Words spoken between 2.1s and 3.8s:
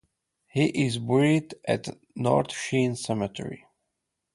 North Sheen Cemetery.